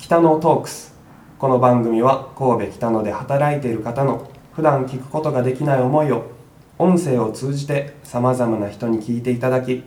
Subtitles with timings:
[0.00, 0.94] 北野トークス。
[1.38, 6.30] この番組は神戸北野で働いている方の普段聞くことができない思いを
[6.78, 9.84] 音声を通じてさまざまな人に聞いていただき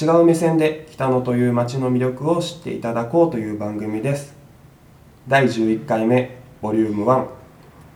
[0.00, 4.34] 違う目線で北野という街の魅力を知っていただこうという番組です。
[5.26, 7.26] 第11回目ボリューム1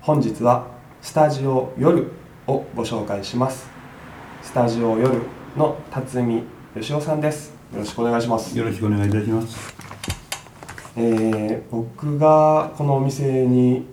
[0.01, 0.67] 本日は
[1.01, 2.11] スタジオ夜
[2.49, 3.71] をご紹介します。
[4.43, 5.23] スタジオ夜
[5.57, 6.43] の辰巳
[6.75, 7.55] 義雄さんです。
[7.73, 8.59] よろしくお願いします。
[8.59, 9.94] よろしくお願いいたします。
[10.97, 13.87] えー僕がこのお店に、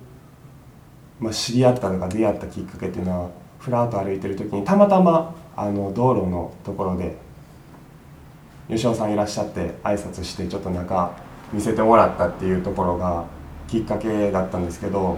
[1.20, 7.18] まあ、知り合ったとか出会ったきっかけっていうのはふらっと歩いてる時にたまたまあの道路のところで
[8.70, 11.12] 吉尾さんいらっしゃって挨拶してちょっと中
[11.52, 13.26] 見せてもらったっていうところが
[13.68, 15.18] きっかけだったんですけど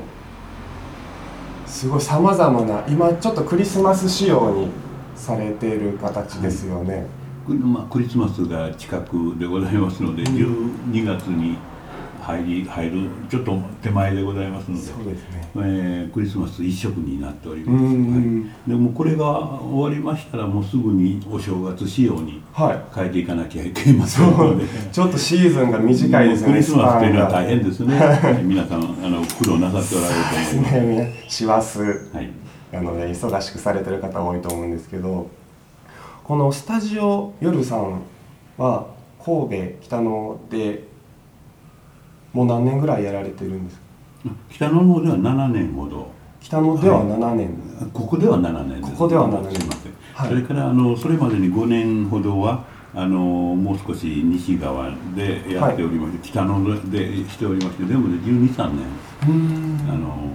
[1.66, 4.70] すごいさまざまな今ちょっとクリスマス仕様に
[5.16, 7.06] されている形ですよね。
[7.46, 11.58] くまあ、クリスマスが近くでございますので、12月に
[12.24, 17.84] 入り入るちょっと手前でございますので、そうですねえークリスマス一色になっておりうます。
[17.84, 24.66] んはい、でもこれが終わりましたらもうすぐにお正月仕様にはい変えていかなきゃいけませんので。
[24.92, 26.54] ちょっとシーズンが短いですよね。
[26.54, 27.98] クリスマスというのは大変ですね。
[27.98, 31.12] はい皆さんあの苦労なさっておられると思います。
[31.14, 32.44] ね、師走はい。
[32.74, 35.30] なので忙しくされてる方多いと思うんですけど
[36.24, 38.02] このスタジオ夜さん
[38.58, 38.88] は
[39.24, 40.84] 神戸北野で
[42.34, 43.84] もう何年ぐらいやられてるんですか？
[44.50, 46.12] 北野の方では7年ほど。
[46.42, 47.50] 北野では7年、
[47.94, 48.92] ここでは7年です。
[48.92, 49.56] ここでは7年。
[49.56, 50.30] すいません、はい。
[50.30, 58.86] それからあのそれまでに5年ほどはあのもう少し西側でやっておりまして、北野でしておりまして全部で1 2 3年
[59.90, 60.32] あの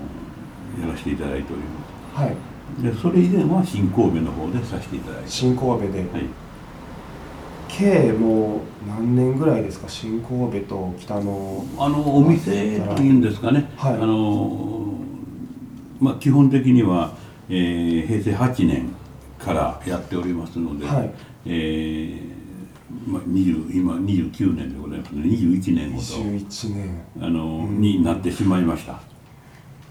[0.80, 1.62] やらせていただいており
[2.16, 2.36] まはい。
[2.78, 5.28] すでそれ以前は新神戸の方でさせていただいて。
[5.28, 6.08] 新神戸で、はい
[7.68, 9.88] 計もう何年ぐらいですか？
[9.88, 13.94] 新神戸と北野あのお店というんですかね、はい。
[13.94, 14.94] あの
[16.00, 17.12] まあ、基本的には、
[17.48, 18.88] えー平成8年
[19.38, 21.10] からやっておりますので、はい。
[21.46, 22.38] えー
[23.10, 27.00] まあ、20今29年でございますので21年ほ21年。
[27.20, 27.80] どあの、うん。
[27.80, 28.92] になってしまいました。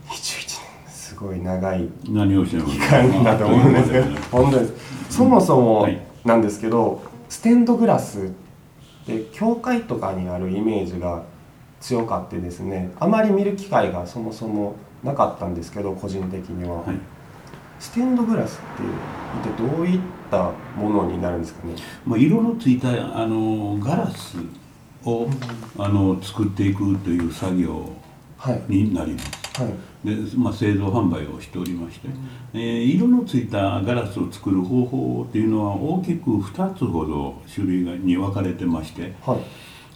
[0.10, 0.92] 21年。
[0.92, 4.06] すごい長い何をしゃいます期間だと思うんですけど。
[4.32, 4.74] 本当です。
[5.10, 6.00] そもそもはい。
[6.26, 8.30] なんですけど、ステンドグラスっ
[9.06, 11.24] て教会とかにあるイメージが
[11.80, 16.96] 強かってですねあまり見る機会がそもそもなかったんですけど個人的には、はい。
[17.80, 20.00] ステンドグラスって一体どういっ
[20.32, 21.76] たものになるんですかね？
[22.06, 24.38] まあ、色のついたあのガラス
[25.06, 25.28] を
[25.78, 27.92] あの作っていくという作業
[28.38, 28.64] はい。
[28.68, 29.26] になります。
[29.26, 29.47] はい
[30.04, 32.08] で、まあ、製造販売をしておりまして、
[32.54, 39.40] えー色のついたガラスを作る方法っていうのは大きく2つほど種類がに分かれてまして、はい。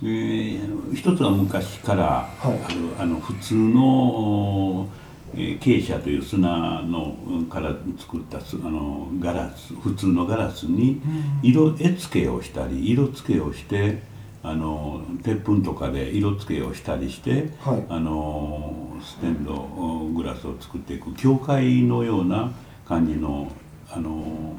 [0.03, 2.57] えー一つは昔からあはい。
[2.57, 2.65] る、
[2.99, 4.87] あの普通の、
[5.35, 11.01] えー傾斜という砂のうんから作ったすあのガラス普通のガラスに
[11.41, 14.01] 色絵付けをしたり色付けをして
[14.43, 17.85] あの鉄粉とかで色付けをしたりして、はい。
[17.87, 19.53] あのステンド
[20.13, 22.51] グラスを作っていく教会のような
[22.87, 23.51] 感じの
[23.89, 24.55] あの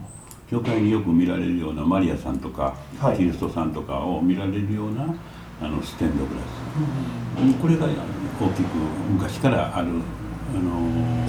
[0.51, 3.17] 教会によく見られるようなマリアさんとか、はい。
[3.17, 5.05] キリストさんとかを見られるような
[5.63, 7.91] あのステンドグラス、うんこれが大
[8.51, 8.77] きく
[9.11, 9.91] 昔からあるあ
[10.59, 11.27] の、ま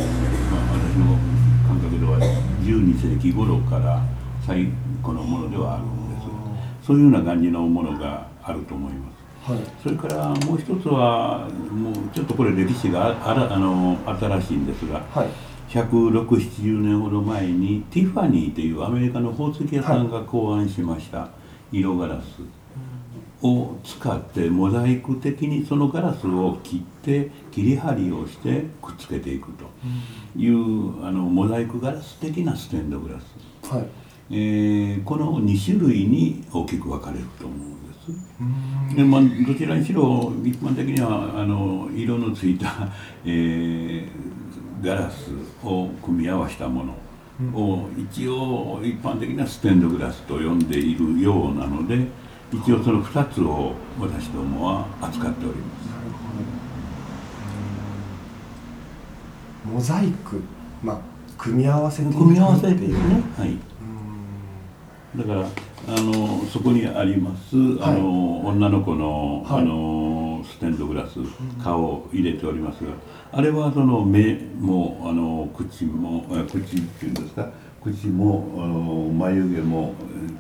[0.57, 1.17] あ、私の
[1.65, 2.19] 感覚では
[2.61, 4.01] 12世紀頃から
[4.45, 4.67] 最
[5.01, 6.87] 古のものではあるんです。
[6.87, 9.59] そういうような感じのものがあると思いますはい。
[9.81, 15.27] それからもう一つはもうちょっとこれ歴史がああらあの新しいんですがはい。
[15.69, 21.29] 16070年ほど前にティファニーというアメリカの宝石屋さんが考案しました
[21.71, 22.41] 色ガラス。
[23.45, 29.65] を使ってモザイク的にそのガラスを切って切り張りをしてくっつけていくと
[30.39, 33.85] いうあのモザイクガラス的なステンドグラス、はい。
[34.31, 37.92] えーこの2種類に大きく分かれると思うんです。
[38.95, 42.89] でまあ、どちらにしろ一般的にはあの色のついた、
[43.25, 44.33] えー
[44.83, 45.31] ガラス
[45.63, 46.93] を組み合わせたもの。
[47.53, 52.05] を一応一般的なステンドグラスと呼んでいるようなので
[52.51, 55.89] 一応その2つを私どもは扱っております。
[59.65, 60.41] モザイク。
[60.83, 60.99] まあ
[61.37, 63.57] 組み合わせていく組み合わせっていうてね、はい、
[65.15, 69.61] だからあのそこにあります、あの女の子の,、はい。
[69.61, 71.19] あのステンドグラス
[71.63, 72.91] 顔を入れておりますが
[73.31, 77.49] あれはその目もあの口もあ口っていうんですか？
[77.81, 79.93] 口もあの眉毛も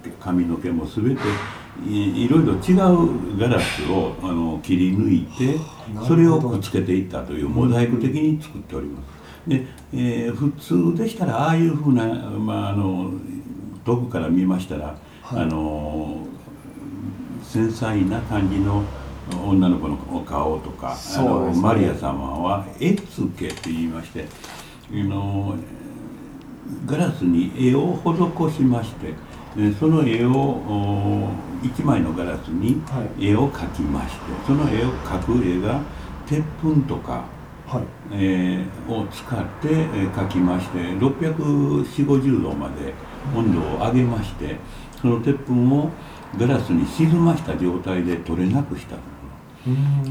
[0.03, 1.21] えー髪の毛も全て
[1.85, 5.57] いいろいろ違うガラスをあの切り抜いて
[6.05, 9.05] それをくっつけていったというモザイク的に作っております。
[9.49, 13.11] で、えー、普通でしたらああいうふうな、まあ、あの
[13.85, 16.25] 遠くから見ましたら、はい、あの
[17.43, 18.83] 繊細な感じの
[19.45, 24.25] 女の子の顔とか、ね、あのマリア様は絵付けと言いまして
[24.91, 25.55] あの
[26.85, 29.13] ガラスに絵を施しまして
[29.79, 31.29] その絵を
[31.61, 32.81] 1枚のガラスに
[33.19, 35.79] 絵を描きまして、その絵を描く絵が
[36.25, 37.25] 鉄粉とか、
[37.67, 37.83] はい、
[38.13, 42.95] えー、を使って描きまして64050度まで
[43.35, 44.55] 温度を上げまして
[45.01, 45.89] その鉄粉を
[46.37, 48.95] ガラスに沈ました状態で取れなくした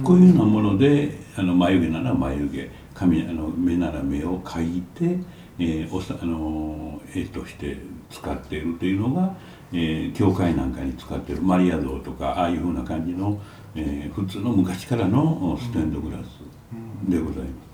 [0.03, 5.19] こういうようなものであの眉毛なら眉毛髪あの目なら目を描いて、
[5.59, 7.77] えー、おさあの絵として
[8.11, 9.35] 使っているというのが、
[9.73, 13.41] えー、教会なんかに使っているマリア像とかああいうふうな感じの、
[13.75, 17.72] えー、普通の昔からのステンドグラスでございます。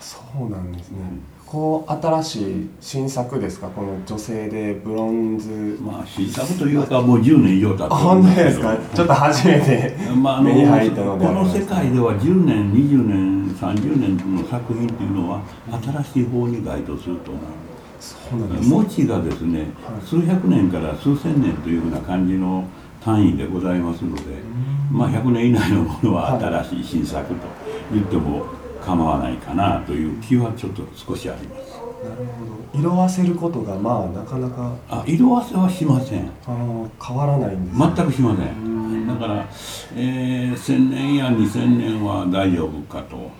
[0.00, 1.22] あそうなんですね、うん。
[1.46, 3.68] こう新しい新作ですか？
[3.68, 5.78] この女性でブロンズ。
[5.82, 8.76] まあ新作というかもう10年以上経って本当ですか？
[8.94, 9.96] ちょっと初めて
[10.42, 11.26] 目に入ったので。
[11.26, 15.42] この世界では10年20年30年の作品っていうのは
[15.82, 17.42] 新しい方に該当すると思う。
[18.00, 19.64] そうなんです、ね、文字がですね、は
[20.02, 22.64] い、数百年から数千年というふうな感じの
[23.04, 24.22] 単位でございますので、
[24.90, 27.34] まあ100年以内のものは新しい新作と
[27.92, 28.46] 言っても
[28.80, 31.72] 構わないかなという気はちょっと少しあります。
[32.02, 32.78] なるほど。
[32.78, 36.30] 色あせることがまあなかなかあ色あせはしません。
[36.46, 39.06] あ変わらないんです、ね、全くしません。
[39.06, 39.46] だから、
[39.94, 43.30] えー、1000年や2000年は大丈夫かと。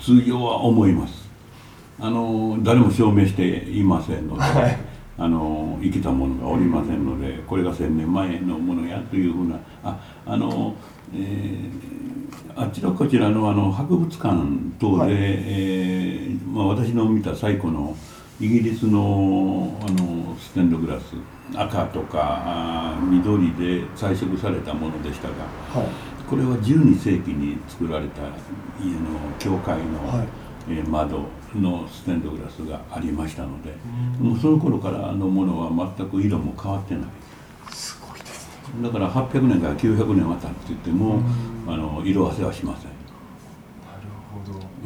[0.00, 1.24] 通常は思います。
[2.00, 4.78] あの誰も証明していませんので、はい、
[5.16, 9.56] あの生きたものがおりませんのでこれが1000年前のものやというふうな。
[9.84, 9.96] あ
[10.26, 10.74] あの、
[11.14, 12.23] えー
[12.56, 14.32] あちらこちらのあの博物館
[14.78, 17.96] 等で、はい、えー、まあ、私の見た最古の
[18.40, 21.14] イギリスのあのステンドグラス
[21.54, 25.34] 赤とかあ緑で彩色されたものでしたが、
[25.80, 25.88] はい、
[26.28, 30.26] これは12世紀に作られた家の教会の、はい、
[30.68, 33.72] えー、窓のステンドグラスがありましたので
[34.20, 37.04] もうその頃からのものは全く色も変わってない。
[38.82, 41.20] だから800年から900年は経って言っても、
[41.66, 42.94] あの色あせはしません。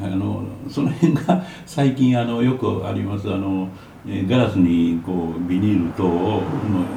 [0.00, 3.68] あのその辺が 最近あのよくありますあの
[4.28, 6.42] ガラスにこうビニール等の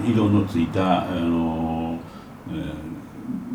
[0.08, 1.98] 色のついたあの、
[2.50, 2.64] えー、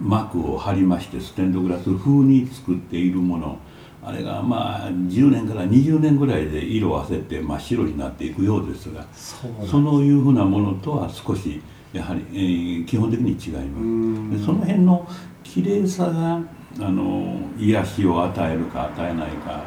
[0.02, 3.58] 膜を貼りましてステンドグラス風に作っているもの。
[4.04, 11.60] あれがまあ10年から20年ぐらいで色あせて真っ白になっていくようですがそのいうふうなものとは少し
[11.92, 14.38] やはり、えー、基本的に違います。
[14.38, 15.08] でその辺の
[15.42, 16.40] 綺麗さが
[16.78, 19.62] あの癒しを与えるか与えないか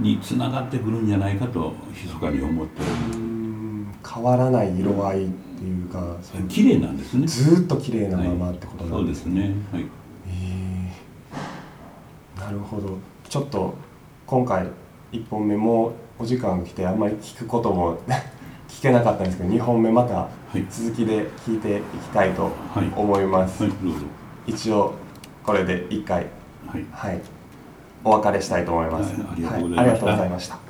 [0.00, 4.14] につながってくるんじゃないかと密かに思っております。
[4.14, 6.16] 変わらない色合いっていうか
[6.48, 7.26] 綺麗なんですね。
[7.26, 9.72] ずっと綺麗なままってことなんですね、はい、そうですね。
[9.72, 9.86] はい、
[10.28, 12.98] えー、なるほど。
[13.28, 13.74] ちょっと
[14.26, 14.68] 今回
[15.12, 17.98] 1本目もお時間来てあんまり聞くことも
[18.68, 20.28] 聞けなかったんですけど2本目また
[20.70, 22.52] 続きで聞いていきたいと
[22.96, 23.76] 思います、はいは
[24.46, 24.94] い、一応
[25.44, 26.26] これで1回、
[26.66, 27.20] はい、はい、
[28.04, 29.50] お別れしたいと思います、ありが
[29.96, 30.67] とうございました